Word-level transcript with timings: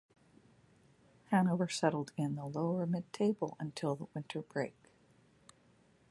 Hannover 1.31 1.67
settled 1.69 2.11
in 2.17 2.33
the 2.33 2.45
lower-mid-table 2.47 3.55
until 3.59 3.93
the 3.95 4.07
winter 4.15 4.41
break. 4.41 4.89